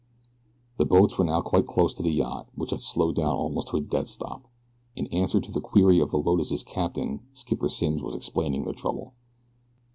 The 0.77 0.85
boats 0.85 1.15
were 1.19 1.25
now 1.25 1.41
quite 1.41 1.67
close 1.67 1.93
to 1.93 2.01
the 2.01 2.09
yacht, 2.09 2.47
which 2.55 2.71
had 2.71 2.81
slowed 2.81 3.13
down 3.17 3.35
almost 3.35 3.67
to 3.67 3.77
a 3.77 3.81
dead 3.81 4.07
stop. 4.07 4.47
In 4.95 5.05
answer 5.13 5.39
to 5.39 5.51
the 5.51 5.61
query 5.61 5.99
of 5.99 6.09
the 6.09 6.17
Lotus' 6.17 6.63
captain 6.63 7.19
Skipper 7.33 7.69
Simms 7.69 8.01
was 8.01 8.15
explaining 8.15 8.63
their 8.63 8.73
trouble. 8.73 9.13